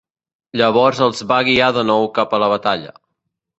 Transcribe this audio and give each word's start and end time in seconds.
Llavors 0.61 1.01
els 1.09 1.21
va 1.33 1.37
guiar 1.49 1.69
de 1.77 1.85
nou 1.91 2.11
cap 2.19 2.35
a 2.39 2.43
la 2.47 2.51
batalla. 2.57 2.99